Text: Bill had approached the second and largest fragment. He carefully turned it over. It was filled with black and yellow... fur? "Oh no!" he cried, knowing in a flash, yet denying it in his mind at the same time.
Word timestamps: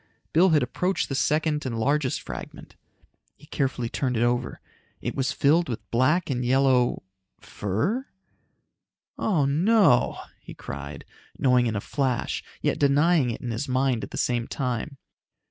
Bill 0.33 0.49
had 0.49 0.63
approached 0.63 1.09
the 1.09 1.13
second 1.13 1.63
and 1.63 1.77
largest 1.77 2.23
fragment. 2.23 2.75
He 3.37 3.45
carefully 3.45 3.87
turned 3.87 4.17
it 4.17 4.23
over. 4.23 4.59
It 4.99 5.13
was 5.13 5.31
filled 5.31 5.69
with 5.69 5.87
black 5.91 6.27
and 6.31 6.43
yellow... 6.43 7.03
fur? 7.39 8.07
"Oh 9.19 9.45
no!" 9.45 10.17
he 10.39 10.55
cried, 10.55 11.05
knowing 11.37 11.67
in 11.67 11.75
a 11.75 11.81
flash, 11.81 12.43
yet 12.63 12.79
denying 12.79 13.29
it 13.29 13.41
in 13.41 13.51
his 13.51 13.69
mind 13.69 14.03
at 14.03 14.09
the 14.09 14.17
same 14.17 14.47
time. 14.47 14.97